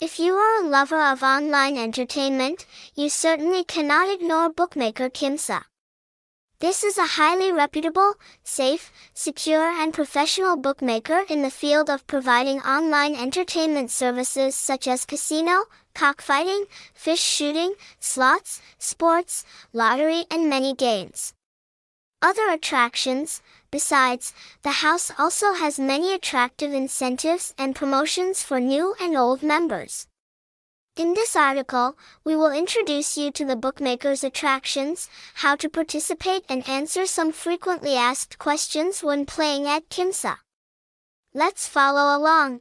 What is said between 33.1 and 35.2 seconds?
you to the bookmaker's attractions,